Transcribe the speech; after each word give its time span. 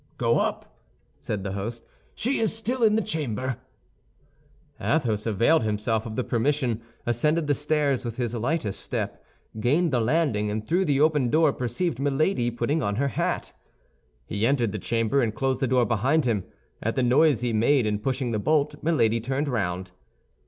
"Go 0.17 0.39
up," 0.39 0.79
said 1.19 1.43
the 1.43 1.51
host; 1.51 1.85
"she 2.15 2.39
is 2.39 2.51
still 2.51 2.81
in 2.81 2.97
her 2.97 3.03
chamber." 3.03 3.57
Athos 4.79 5.27
availed 5.27 5.61
himself 5.61 6.07
of 6.07 6.15
the 6.15 6.23
permission, 6.23 6.81
ascended 7.05 7.45
the 7.45 7.53
stairs 7.53 8.03
with 8.03 8.17
his 8.17 8.33
lightest 8.33 8.79
step, 8.79 9.23
gained 9.59 9.91
the 9.93 10.01
landing, 10.01 10.49
and 10.49 10.67
through 10.67 10.85
the 10.85 10.99
open 10.99 11.29
door 11.29 11.53
perceived 11.53 11.99
Milady 11.99 12.49
putting 12.49 12.81
on 12.81 12.95
her 12.95 13.09
hat. 13.09 13.53
He 14.25 14.47
entered 14.47 14.71
the 14.71 14.79
chamber 14.79 15.21
and 15.21 15.35
closed 15.35 15.59
the 15.59 15.67
door 15.67 15.85
behind 15.85 16.25
him. 16.25 16.45
At 16.81 16.95
the 16.95 17.03
noise 17.03 17.41
he 17.41 17.53
made 17.53 17.85
in 17.85 17.99
pushing 17.99 18.31
the 18.31 18.39
bolt, 18.39 18.73
Milady 18.81 19.19
turned 19.21 19.47
round. 19.47 19.91